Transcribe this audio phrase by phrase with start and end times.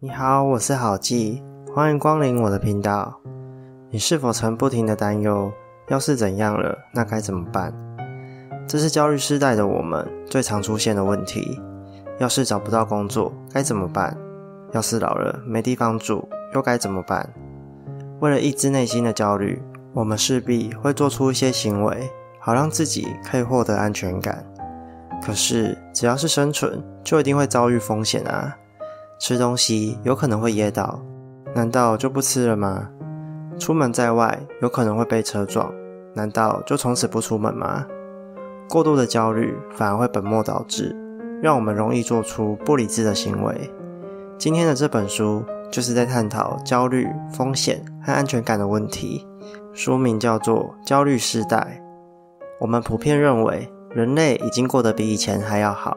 [0.00, 1.42] 你好，我是好记，
[1.74, 3.20] 欢迎光临我的频道。
[3.90, 5.52] 你是否曾不停的担忧，
[5.88, 7.74] 要是怎样了，那该怎么办？
[8.64, 11.60] 这是焦虑时代的我们最常出现的问题。
[12.20, 14.16] 要是找不到工作，该怎么办？
[14.70, 17.28] 要是老了没地方住，又该怎么办？
[18.20, 19.60] 为了抑制内心的焦虑，
[19.92, 22.08] 我们势必会做出一些行为，
[22.38, 24.46] 好让自己可以获得安全感。
[25.20, 28.56] 可是，只要是生存，就一定会遭遇风险啊！
[29.18, 31.02] 吃东西有可能会噎到，
[31.54, 32.88] 难道就不吃了吗？
[33.58, 35.72] 出门在外有可能会被车撞，
[36.14, 37.84] 难道就从此不出门吗？
[38.68, 40.94] 过度的焦虑反而会本末倒置，
[41.42, 43.54] 让我们容易做出不理智的行为。
[44.38, 49.26] 今天的这本书就是在探讨焦虑、风险和安全感的问题，
[49.72, 51.82] 书名叫做《焦虑时代》。
[52.60, 53.68] 我们普遍认为。
[53.94, 55.96] 人类已经过得比以前还要好。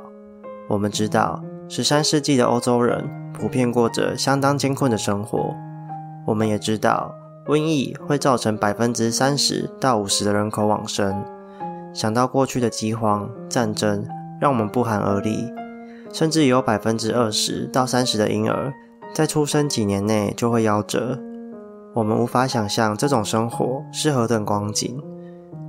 [0.70, 1.44] 我们知道，
[1.74, 5.56] 十三世纪的欧洲人普遍过着相当艰困的生活。
[6.28, 7.16] 我们也知道，
[7.48, 11.24] 瘟疫会造成百分之三十到五十的人口往生。
[11.94, 14.06] 想到过去的饥荒、战争，
[14.42, 15.48] 让我们不寒而栗。
[16.12, 18.74] 甚至有百分之二十到三十的婴儿
[19.14, 21.18] 在出生几年内就会夭折。
[21.94, 25.02] 我们无法想象这种生活是何等光景。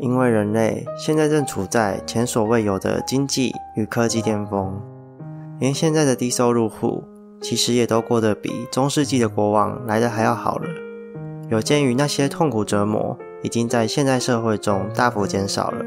[0.00, 4.82] 因为人类现在正处在前所未有的经济与科技巅峰，
[5.62, 7.04] 连现在的低收入户
[7.40, 10.64] 其实也都过得比中世纪的国王来的还要好了。
[11.50, 15.84] 有鉴于那些痛苦折磨已经在现代社会中大幅减少了，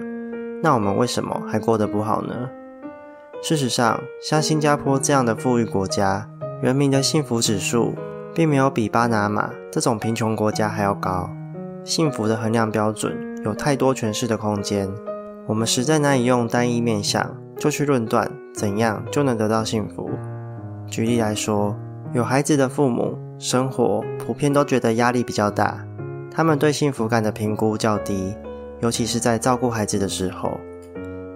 [0.64, 2.34] 那我们为什么还过得不好呢？
[3.44, 6.30] 事实上，像新加坡这样的富裕国家，
[6.62, 7.94] 人民的幸福指数
[8.34, 11.30] 并没有比巴拿马这种贫穷国家还要高。
[11.84, 14.89] 幸福的衡量标准有太多诠释的空间，
[15.45, 20.09] 我们实在难以用单一面相就去论断怎样就能得到幸福。
[20.88, 21.75] 举例来说，
[22.14, 25.86] 有孩子的父母生活普遍都觉得压力比较大，
[26.32, 28.36] 他们对幸福感的评估较低，
[28.82, 30.58] 尤其是在照顾孩子的时候。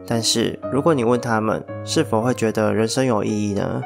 [0.06, 3.82] 但是如果你问他们是否会觉得人生有意义呢？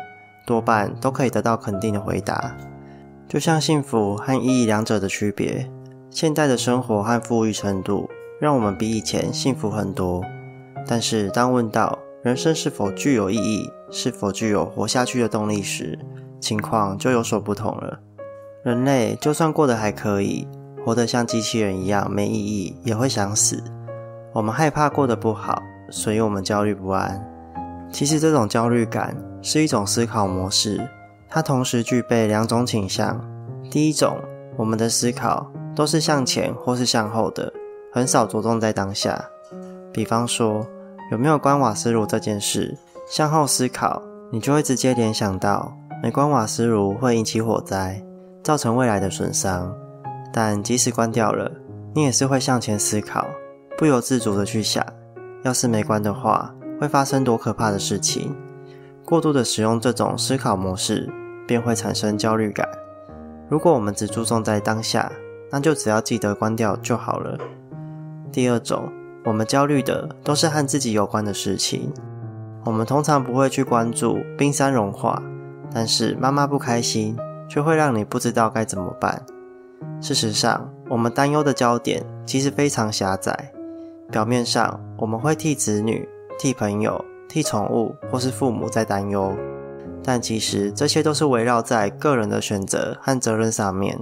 [0.45, 2.55] 多半都可以得到肯定的回答。
[3.27, 5.69] 就像幸福和意义两者的区别。
[6.09, 8.07] 现在的生活和富裕程度
[8.39, 10.23] 让我们比以前幸福很多，
[10.85, 15.99] 但是当问到人生是否具有意义、是否具有活下去的动力时，
[16.39, 17.99] 情况就有所不同了。
[18.63, 20.47] 人类就算过得还可以，
[20.85, 23.61] 活得像机器人一样没意义，也会想死。
[24.31, 27.21] 我们害怕过得不好，所以我们焦虑不安。
[27.91, 30.81] 其实这种焦虑感是一种思考模式，
[31.27, 33.19] 它同时具备两种倾向。
[33.69, 34.17] 第一种，
[34.55, 35.51] 我们的思考。
[35.75, 37.51] 都是向前或是向后的，
[37.91, 39.19] 很少着重在当下。
[39.91, 40.63] 比方说，
[41.11, 42.77] 有没有关瓦斯炉这件事，
[43.07, 45.71] 向后思考，你就会直接联想到
[46.01, 48.03] 没关瓦斯炉会引起火灾，
[48.43, 49.73] 造成未来的损伤。
[50.31, 51.51] 但即使关掉了，
[51.93, 53.27] 你也是会向前思考，
[53.77, 54.83] 不由自主的去想，
[55.43, 58.35] 要是没关的话，会发生多可怕的事情。
[59.05, 61.07] 过度的使用这种思考模式，
[61.45, 62.67] 便会产生焦虑感。
[63.49, 65.11] 如果我们只注重在当下，
[65.51, 67.37] 那就只要记得关掉就好了。
[68.31, 68.91] 第二种，
[69.25, 71.91] 我们焦虑的都是和自己有关的事情。
[72.65, 75.21] 我们通常不会去关注冰山融化，
[75.73, 77.15] 但是妈妈不开心
[77.49, 79.25] 却会让你不知道该怎么办。
[80.01, 83.51] 事实上，我们担忧的焦点其实非常狭窄。
[84.11, 86.07] 表面上，我们会替子女、
[86.37, 89.35] 替朋友、替宠物或是父母在担忧，
[90.03, 93.99] 但其实这些都是围绕在个人的选择和责任上面。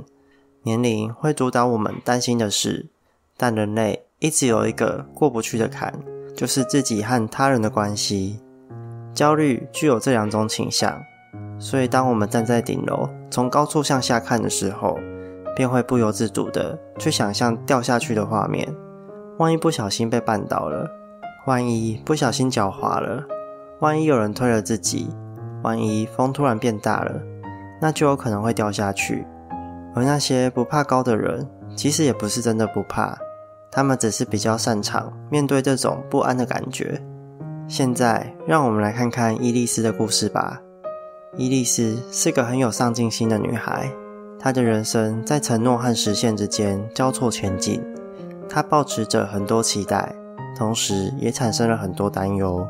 [0.63, 2.87] 年龄会主导我们担心的事，
[3.37, 5.91] 但人类一直有一个过不去的坎，
[6.37, 8.39] 就是自己和他人的关系。
[9.15, 11.01] 焦虑具有这两种倾向，
[11.57, 14.95] 所以当我们站在顶楼，从高处向下看的时候，
[15.55, 18.71] 便会不由自主的去想象掉下去的画面。
[19.39, 20.87] 万一不小心被绊倒了，
[21.47, 23.23] 万一不小心脚滑了，
[23.79, 25.09] 万一有人推了自己，
[25.63, 27.19] 万一风突然变大了，
[27.81, 29.25] 那就有可能会掉下去。
[29.95, 33.17] 而那些不怕高的人，其实也不是真的不怕，
[33.71, 37.01] 他们只是比较擅长面对这种不安的感觉。
[37.67, 40.61] 现在，让我们来看看伊丽丝的故事吧。
[41.37, 43.89] 伊丽丝是个很有上进心的女孩，
[44.37, 47.81] 她的人生在承诺和实现之间交错前进。
[48.49, 50.13] 她抱持着很多期待，
[50.57, 52.67] 同时也产生了很多担忧。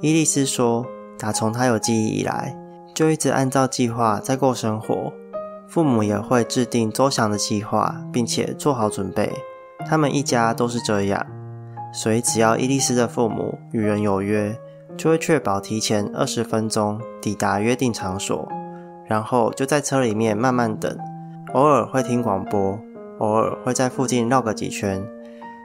[0.00, 0.86] 伊丽丝说
[1.20, 2.56] ：“打从她有记忆以来，
[2.94, 5.12] 就一直按照计划在过生活。”
[5.68, 9.30] 父母也会制定周详的计划，并且做好准备。
[9.86, 11.24] 他们一家都是这样，
[11.92, 14.56] 所以只要伊丽丝的父母与人有约，
[14.96, 18.48] 就会确保提前二十分钟抵达约定场所。
[19.06, 20.96] 然后就在车里面慢慢等，
[21.52, 22.78] 偶尔会听广播，
[23.18, 25.04] 偶尔会在附近绕个几圈。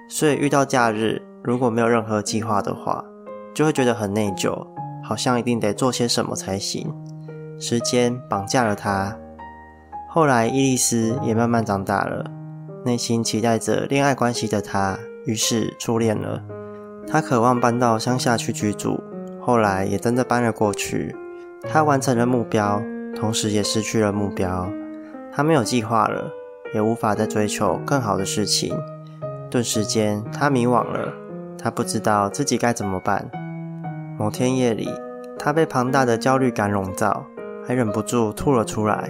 [0.10, 3.02] 所以遇到假日，如果没有任何计划的话，
[3.56, 4.68] 就会觉得很内疚，
[5.02, 6.94] 好像一定得做些什么才行。
[7.58, 9.16] 时间绑架了他。
[10.10, 12.26] 后来伊丽丝也慢慢长大了，
[12.86, 16.42] 内心期待着恋爱关系的她，于是初恋了。
[17.06, 19.04] 她渴望搬到乡下去居住，
[19.42, 21.16] 后来也真的搬了过去。
[21.70, 22.82] 她完成了目标，
[23.16, 24.70] 同时也失去了目标。
[25.32, 26.32] 她没有计划了，
[26.74, 28.74] 也无法再追求更好的事情。
[29.52, 31.14] 顿时间，她迷惘了，
[31.58, 33.30] 她不知道自己该怎么办。
[34.18, 34.88] 某天夜里，
[35.38, 37.26] 她被庞大的焦虑感笼罩，
[37.68, 39.10] 还忍不住吐了出来。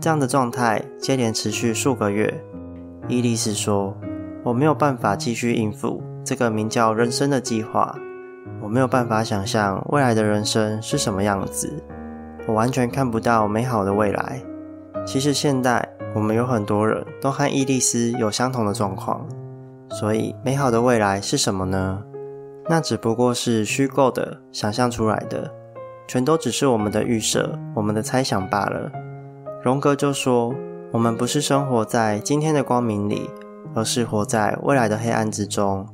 [0.00, 2.44] 这样的状态接连持续数个月。
[3.06, 3.94] 伊丽丝说
[4.42, 7.94] ：“我没有办法继续应付这个名叫人生的计划，
[8.62, 11.70] 我没有办法想象未来的人生是什么样子，
[12.46, 14.42] 我完全看不到美好的未来。”
[15.06, 19.26] 其实现在我们有很多人都和伊丽丝有相同的状况，
[19.90, 22.02] 所以美好的未来是什么呢？
[22.70, 25.52] 那只不过是虚构的、想象出来的，
[26.08, 28.90] 全都只是我们的预设、我们的猜想罢了。
[29.62, 30.54] 荣格就说
[30.94, 33.28] ：“我们不是生活在今天的光明里，
[33.74, 35.84] 而是活在未来的黑暗之中，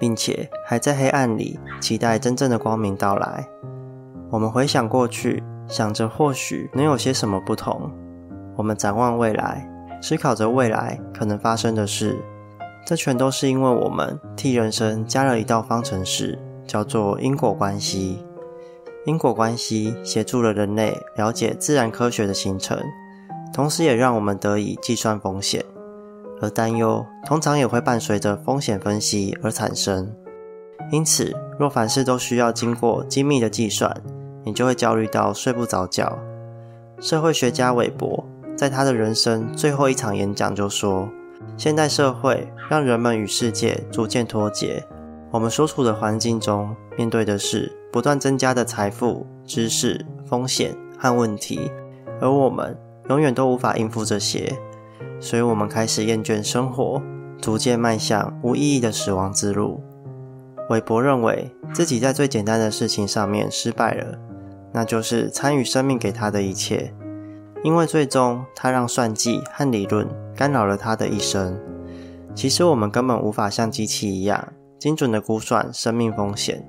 [0.00, 3.48] 并且还在黑暗里期待真正的光明到来。
[4.32, 7.88] 我们回想过去，想着或许能有些什么不同；
[8.56, 9.64] 我们展望未来，
[10.02, 12.18] 思考着未来可能发生的事。
[12.84, 18.24] 这全都是因为我们替人生加了一道方程式，叫做因果关系。
[19.06, 22.76] 因果关系协助了人类了解自然科学的形成。”
[23.58, 25.64] 同时，也让我们得以计算风险，
[26.40, 30.14] 而担忧通常也会伴随着风险分析而产生。
[30.92, 33.92] 因此，若凡事都需要经过精密的计算，
[34.44, 36.16] 你就会焦虑到睡不着觉。
[37.00, 38.24] 社会学家韦伯
[38.56, 41.08] 在他的人生最后一场演讲就说
[41.58, 44.86] ：“现代社会让人们与世界逐渐脱节，
[45.32, 51.68] 我们所处的环境中面对的是不断增加的财富、知识、风险和问题，
[52.20, 52.78] 而我们。”
[53.08, 54.58] 永远都无法应付这些，
[55.20, 57.02] 所以我们开始厌倦生活，
[57.40, 59.80] 逐渐迈向无意义的死亡之路。
[60.70, 64.18] 韦伯认为自己在最简单的事情上面失败了，
[64.72, 66.92] 那就是参与生命给他的一切，
[67.64, 70.06] 因为最终他让算计和理论
[70.36, 71.58] 干扰了他的一生。
[72.34, 76.62] 其实我们根本无法像机器一样精准的估算生命风险，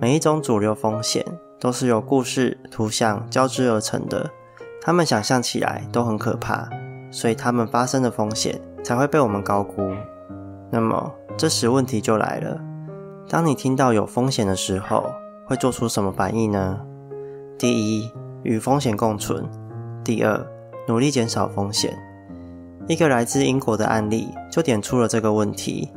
[0.00, 1.24] 每一种主流风险
[1.60, 4.28] 都是由故事、图像交织而成的。
[4.88, 6.66] 他们想象起来都很可怕，
[7.10, 9.86] 所以他们发生的风险才会被我们高估。
[10.70, 12.58] 那么这时问题就来了：
[13.28, 15.12] 当你听到有风险的时候，
[15.44, 16.80] 会做出什么反应呢？
[17.58, 18.10] 第一，
[18.44, 19.44] 与风险共存；
[20.02, 20.42] 第二，
[20.86, 21.94] 努力减少风险。
[22.86, 25.92] 一个来自英国的案例就点出了这个问题：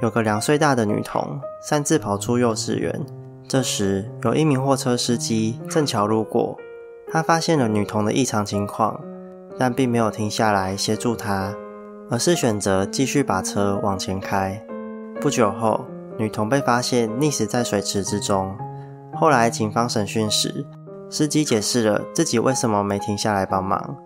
[0.00, 3.04] 有个两岁大的女童擅自跑出幼稚园，
[3.46, 6.56] 这时有一名货车司机正巧路过。
[7.14, 9.00] 他发现了女童的异常情况，
[9.56, 11.54] 但并没有停下来协助她，
[12.10, 14.60] 而是选择继续把车往前开。
[15.20, 15.84] 不久后，
[16.18, 18.52] 女童被发现溺死在水池之中。
[19.14, 20.66] 后来，警方审讯时，
[21.08, 23.96] 司机解释了自己为什么没停下来帮忙，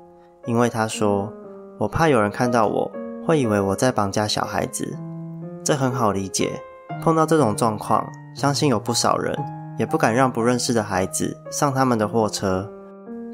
[0.45, 1.33] 因为他说
[1.81, 2.93] ：“我怕有人看到我
[3.27, 4.95] 会以为我在绑架小孩子。”
[5.65, 6.61] 这很好理解，
[7.03, 9.35] 碰到这种状况，相信有不少人
[9.79, 12.71] 也不敢让不认识的孩子上他们的货车。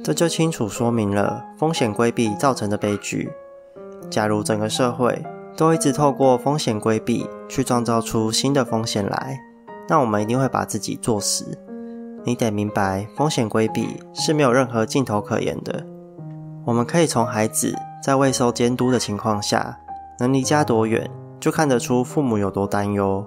[0.04, 3.32] 这就清楚说明了风险规避造成的悲剧。
[4.11, 5.25] 假如整个社会
[5.56, 9.40] 都一直透过风险规避去创造出新的风险来，
[9.88, 11.58] 那我们一定会把自己作死。
[12.23, 15.82] 你得明白，风险规避是没有任何尽头可言的。
[16.66, 19.75] 我们可以从孩子在未受监督的情况下
[20.18, 23.25] 能离家多远，就看得出父母有多担忧。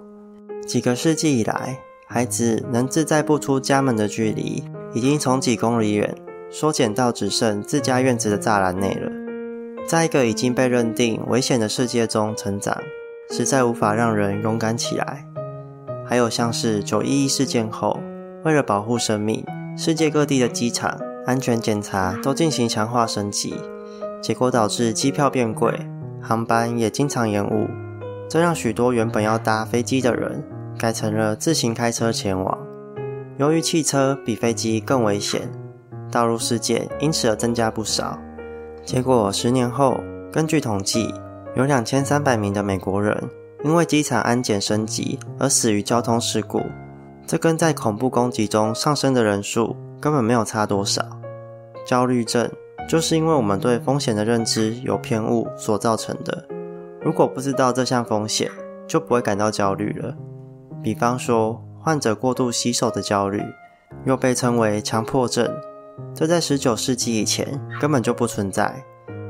[0.68, 1.76] 几个世纪以来，
[2.08, 6.16] 孩子能自在不出家门的距离，已经从几公里远。
[6.50, 9.12] 缩减到只剩自家院子的栅栏内了。
[9.88, 12.78] 在一个已经被认定危险的世界中成长，
[13.30, 15.26] 实在无法让人勇敢起来。
[16.06, 18.00] 还有像是九一一事件后，
[18.44, 19.46] 为了保护生命，
[19.78, 23.56] 世界各地的机场安全检查都进行强化升级，
[24.22, 25.74] 结果导致机票变贵，
[26.22, 27.68] 航班也经常延误。
[28.30, 30.44] 这让许多原本要搭飞机的人，
[30.78, 32.58] 改成了自行开车前往。
[33.38, 35.50] 由于汽车比飞机更危险。
[36.12, 38.18] 道路事件因此而增加不少。
[38.84, 40.00] 结果十年后，
[40.32, 41.14] 根据统计，
[41.56, 43.22] 有两千三百名的美国人
[43.64, 46.62] 因为机场安检升级而死于交通事故。
[47.26, 51.04] 这跟在恐怖攻击中上升的人数根本没有差多少。
[51.86, 52.50] 焦虑症
[52.88, 56.48] 就是因为我们对风险的认知有偏误所造成的。
[57.02, 58.50] 如果不知道这项风险，
[58.88, 60.16] 就不会感到焦虑了。
[60.82, 63.42] 比方说，患者过度洗手的焦虑，
[64.06, 65.50] 又被称为强迫症，
[66.14, 68.84] 这在19世纪以前根本就不存在。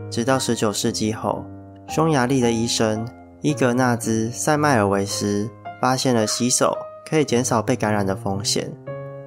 [0.10, 1.44] 直到19世纪后，
[1.88, 3.08] 匈牙利的医生
[3.42, 5.50] 伊格纳兹·塞迈尔维斯
[5.82, 6.76] 发现了洗手
[7.10, 8.72] 可以减少被感染的风险。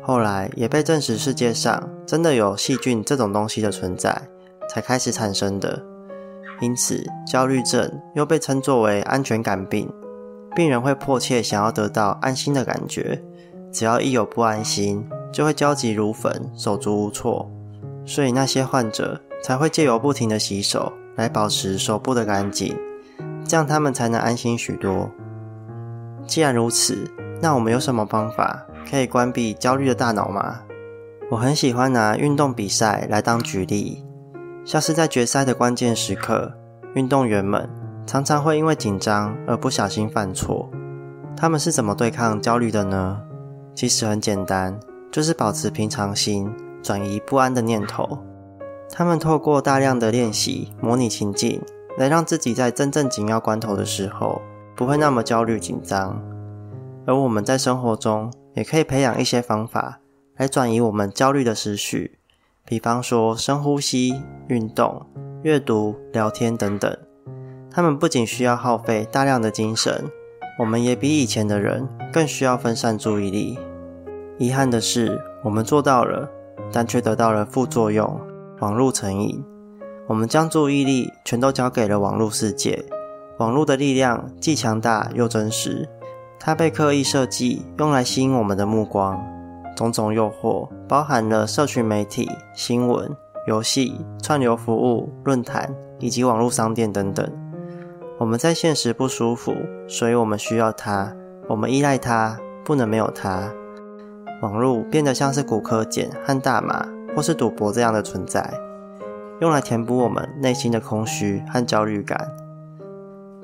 [0.03, 4.21] 后来也被证实世界上真的有细菌这种东西的存在，
[4.69, 5.83] 才开始产生的。
[6.61, 9.89] 因此，焦虑症又被称作为安全感病。
[10.57, 13.23] 病人会迫切想要得到安心的感觉，
[13.73, 17.51] 只要一有不安心，就会焦急如焚、手足无措。
[18.05, 22.77] 所以那些患者才会借由不停的洗手来保持手部的干净，
[23.47, 25.11] 这样他们才能安心许多。
[26.27, 27.09] 既然如此，
[27.41, 28.65] 那我们有什么方法？
[28.91, 30.61] 可以关闭焦虑的大脑吗？
[31.31, 34.05] 我很喜欢拿运动比赛来当举例，
[34.65, 36.53] 像是在决赛的关键时刻，
[36.95, 37.69] 运动员们
[38.05, 40.69] 常常会因为紧张而不小心犯错。
[41.37, 43.21] 他们是怎么对抗焦虑的呢？
[43.75, 44.79] 其实很简单，
[45.11, 46.53] 就是保持平常心，
[46.83, 48.19] 转移不安的念头。
[48.93, 51.61] 他们透过大量的练习，模拟情境，
[51.97, 54.41] 来让自己在真正紧要关头的时候，
[54.77, 56.21] 不会那么焦虑紧张。
[57.07, 60.01] 而我们在生活中，也可以培养一些方法
[60.37, 62.19] 来转移我们焦虑的思绪，
[62.65, 65.07] 比方说深呼吸、运动、
[65.43, 66.97] 阅读、聊天等等。
[67.71, 70.05] 他们不仅需要耗费大量的精神，
[70.59, 73.59] 我们也比以前的人更需要分散注意力。
[74.41, 76.27] 遗憾的是，我们做到了，
[76.73, 78.19] 但却得到了副作用——
[78.61, 79.45] 网络成瘾。
[80.09, 82.83] 我们将注意力全都交给了网络世界，
[83.37, 85.87] 网络的力量既强大又真实。
[86.39, 89.23] 它被刻意设计，用来吸引我们的目光。
[89.77, 93.15] 种种诱惑包含了社群媒体、新闻、
[93.47, 97.31] 游戏、串流服务、论坛以及网络商店等等。
[98.19, 99.55] 我们在现实不舒服，
[99.87, 101.15] 所以我们需要它，
[101.47, 103.53] 我们依赖它，不能没有它。
[104.41, 108.53] 网络变得像是骨科碱和大麻，或是赌博这样的存在，
[109.41, 112.29] 用来填补我们内心的空虚和焦虑感。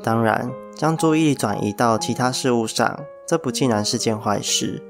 [0.03, 4.83] 当然，将注意力转移到其他事物上，这不尽然是件坏事。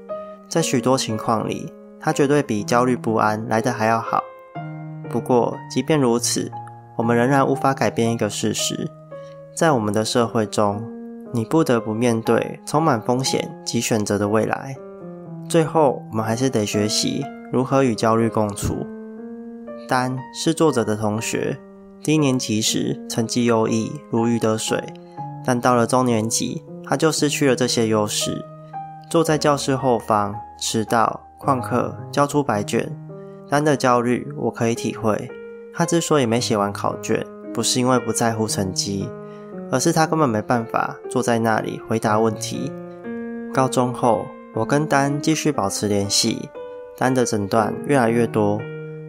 [0.47, 4.23] 在许多情况里，它绝对比焦虑不安来得还要好。
[5.09, 6.49] 不过，即便如此，
[6.95, 8.89] 我们仍然无法改变一个事实：
[9.53, 10.81] 在我们的社会中，
[11.33, 14.77] 你不得不面对充满风险及选择的未来。
[15.49, 17.23] 最后，我们还是得学习
[17.53, 18.85] 如何与焦虑共处。
[19.87, 21.57] 丹是作者的同学，
[22.03, 24.83] 低年级时成绩优异，如鱼得水。
[25.45, 28.43] 但到了中年级，他就失去了这些优势。
[29.09, 32.91] 坐在教室后方，迟到、旷课、交出白卷，
[33.49, 35.31] 丹的焦虑我可以体会。
[35.73, 39.07] 他之所以没写完考卷，不是因为不在乎成绩，
[39.71, 42.69] 而是他根本没办法坐在那里回答问题。
[43.53, 44.25] 高中后，
[44.57, 46.49] 我跟丹继续保持联系，
[46.97, 48.59] 丹的诊断越来越多：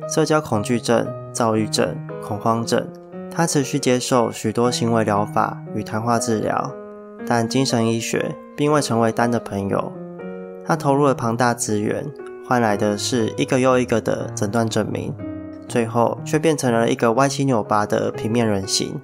[0.07, 2.87] 社交恐惧症、躁郁症、恐慌症。
[3.31, 6.71] 他持续接受许多行为疗法与谈话治疗，
[7.27, 9.91] 但精神医学并未成为丹的朋友。
[10.67, 12.05] 他投入了庞大资源，
[12.47, 15.15] 换来的是一个又一个的诊断证明，
[15.67, 19.01] 最后却变成了一个歪七扭八的平面人形。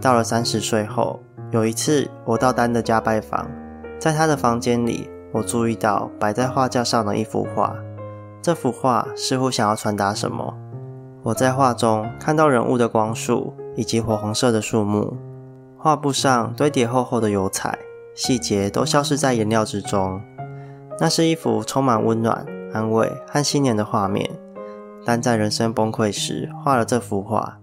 [0.00, 3.46] 到了三十岁后，有一次我到丹的家拜访，
[3.98, 7.76] 在他的房间里，我注意到摆在画架上的一幅画，
[8.40, 10.56] 这幅画似乎想要传达什么。
[11.22, 15.14] 我在画中看到人物的光束以及火红色的树木，
[15.76, 17.78] 画布上堆叠厚厚的油彩，
[18.14, 20.22] 细节都消失在颜料之中。
[20.98, 24.30] 那是一幅充满温暖、安慰和新年的画面。
[25.04, 27.58] 但在人生崩溃时画了这幅画。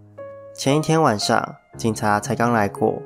[0.54, 3.02] 前一天晚上，警察才刚来过，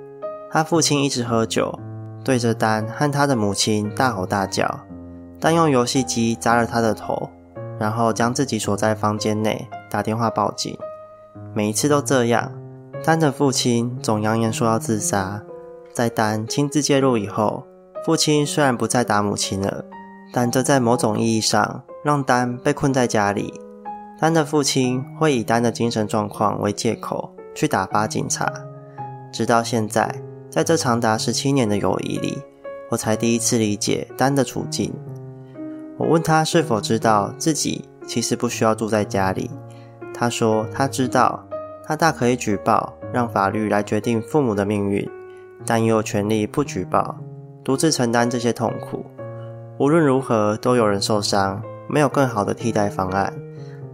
[0.52, 1.80] 他父亲一直喝酒，
[2.28, 4.82] 对着丹和他的母亲大吼大叫，
[5.40, 7.30] 丹用游戏机砸了他的头，
[7.80, 9.66] 然后将自己锁在房间内。
[9.90, 10.78] 打电话报警，
[11.54, 12.52] 每一次都这样。
[13.02, 15.42] 丹的父亲总扬言说要自杀。
[15.94, 17.66] 在丹亲自介入以后，
[18.04, 19.86] 父亲虽然不再打母亲了，
[20.34, 23.54] 但这在某种意义上让丹被困在家里。
[24.20, 28.52] 丹的父亲会以丹的精神状况为借口去打发警察。
[29.32, 30.14] 直到现在，
[30.50, 32.38] 在这长达十七年的友谊里，
[32.90, 34.94] 我才第一次理解丹的处境。
[35.98, 39.50] 我问他是否知道自己其实不需要住在家里。
[40.14, 41.44] 他说：“他知道，
[41.86, 45.08] 他大可以举报，让法律来决定父母的命运，
[45.66, 47.18] 但也有权利不举报，
[47.64, 49.06] 独自承担这些痛苦。
[49.78, 53.32] 无论如何，都有人受伤，没有更好的替代方案。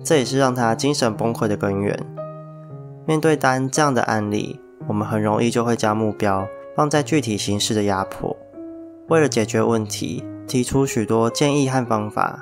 [0.01, 1.97] 这也是让他精神崩溃的根源。
[3.05, 8.35] 面对丹这样的案例，我们很容易就会将目标放在具体形式的压迫，
[9.07, 12.41] 为了解决问题，提出许多建议和方法。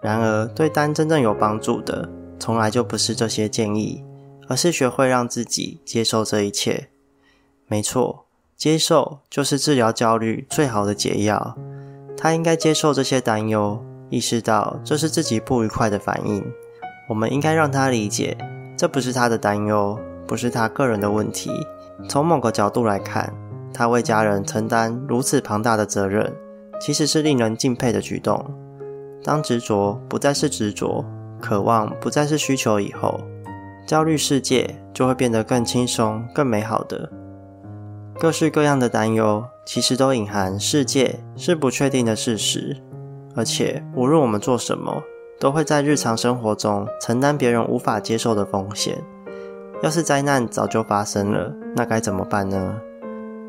[0.00, 4.04] 然而，对单真正有帮助的，从来就不是这些建议，
[4.48, 6.88] 而是学会让自己接受这一切。
[7.66, 8.26] 没错，
[8.56, 11.56] 接受就是治疗焦虑最好的解药。
[12.16, 16.44] 他应该接受这些担忧，意识到这是自己不愉快的反应。
[17.08, 18.36] 我们应该让他理解，
[18.76, 21.50] 这不是他的担忧，不是他个人的问题。
[22.08, 23.32] 从某个角度来看，
[23.72, 26.32] 他为家人承担如此庞大的责任，
[26.80, 28.44] 其实是令人敬佩的举动。
[29.22, 31.04] 当执着不再是执着，
[31.40, 33.20] 渴望不再是需求以后，
[33.86, 37.10] 焦虑世界就会变得更轻松、更美好的。
[38.18, 42.76] 各式各样的担忧，其实都隐含世界是不确定的事实。
[43.34, 45.02] 而且，无论我们做什么，
[45.40, 48.96] 都会在日常生活中承担别人无法接受的风险。
[49.82, 52.76] 要是灾难早就发生了，那该怎么办呢？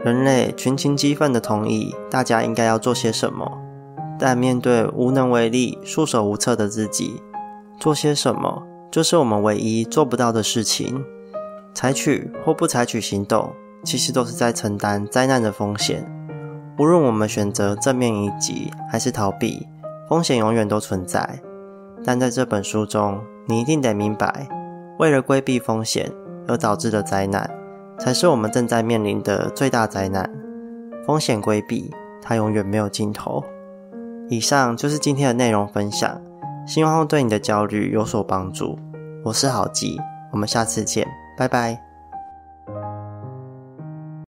[0.04, 3.50] 人类群情激愤的同意，大家应该要做些什么？
[4.20, 7.22] 但面对无能为力、束手无策的自己，
[7.80, 11.04] 做些什么就是我们唯一做不到的事情。
[11.74, 13.52] 采取或不采取行动，
[13.84, 16.10] 其实都是在承担灾难的风险。
[16.78, 19.68] 无论我们选择正面迎击还是逃避，
[20.08, 21.40] 风险永远都存在。
[22.04, 24.48] 但在这本书中，你一定得明白，
[24.98, 26.12] 为了规避风险
[26.48, 27.50] 而导致的灾难，
[28.00, 30.30] 才是我们正在面临的最大灾难。
[31.06, 33.44] 风险规避，它永远没有尽头。
[34.30, 36.20] 以上就是今天的内容分享，
[36.66, 38.78] 希望对你的焦虑有所帮助。
[39.24, 40.00] 我是郝记，
[40.32, 41.85] 我们下次见，拜拜。